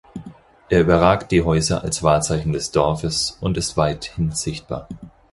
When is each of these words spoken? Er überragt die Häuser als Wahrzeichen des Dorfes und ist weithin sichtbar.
Er 0.69 0.81
überragt 0.81 1.31
die 1.31 1.43
Häuser 1.43 1.83
als 1.83 2.01
Wahrzeichen 2.01 2.53
des 2.53 2.71
Dorfes 2.71 3.37
und 3.39 3.55
ist 3.55 3.77
weithin 3.77 4.31
sichtbar. 4.31 4.89